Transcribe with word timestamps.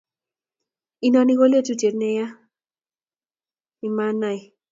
inoni 1.05 1.33
ko 1.39 1.43
lelutient 1.51 1.97
ne 1.99 2.09
ya 2.17 2.27
imanay 3.87 4.39